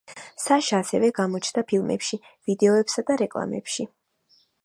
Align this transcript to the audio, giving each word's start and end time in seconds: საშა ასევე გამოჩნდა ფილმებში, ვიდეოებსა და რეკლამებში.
საშა 0.43 0.77
ასევე 0.83 1.09
გამოჩნდა 1.19 1.63
ფილმებში, 1.73 2.19
ვიდეოებსა 2.49 3.05
და 3.11 3.21
რეკლამებში. 3.25 3.89